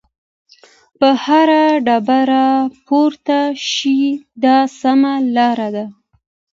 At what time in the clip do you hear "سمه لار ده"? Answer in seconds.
4.79-5.85